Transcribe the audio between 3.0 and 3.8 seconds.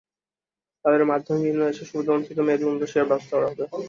ব্যবস্থা করা হবে।